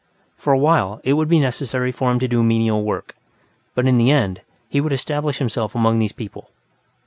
For 0.35 0.51
a 0.51 0.57
while, 0.57 0.99
it 1.03 1.13
would 1.13 1.29
be 1.29 1.37
necessary 1.39 1.91
for 1.91 2.09
him 2.09 2.17
to 2.21 2.27
do 2.27 2.41
menial 2.41 2.83
work, 2.83 3.15
but 3.75 3.85
in 3.85 3.99
the 3.99 4.09
end, 4.09 4.41
he 4.67 4.81
would 4.81 4.93
establish 4.93 5.37
himself 5.37 5.75
among 5.75 5.99
these 5.99 6.11
people. 6.11 6.49